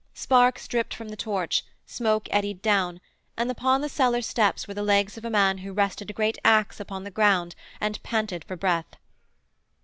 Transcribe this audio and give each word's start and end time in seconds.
Sparks 0.15 0.67
dripped 0.67 0.95
from 0.95 1.09
the 1.09 1.15
torch, 1.15 1.63
smoke 1.85 2.27
eddied 2.31 2.63
down, 2.63 2.99
and 3.37 3.51
upon 3.51 3.81
the 3.81 3.87
cellar 3.87 4.23
steps 4.23 4.67
were 4.67 4.73
the 4.73 4.81
legs 4.81 5.15
of 5.15 5.23
a 5.23 5.29
man 5.29 5.59
who 5.59 5.73
rested 5.73 6.09
a 6.09 6.11
great 6.13 6.39
axe 6.43 6.79
upon 6.79 7.03
the 7.03 7.11
ground 7.11 7.53
and 7.79 8.01
panted 8.01 8.43
for 8.43 8.55
breath. 8.55 8.95